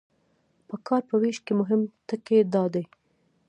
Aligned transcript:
د 0.67 0.69
کار 0.87 1.01
په 1.09 1.15
ویش 1.21 1.37
کې 1.45 1.53
مهم 1.61 1.81
ټکي 2.07 2.39
دا 2.53 2.63
دي. 2.73 2.83